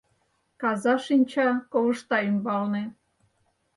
Каза 0.61 0.93
шинча 1.05 1.47
ковышта 1.71 2.17
ӱмбалне 2.29 2.83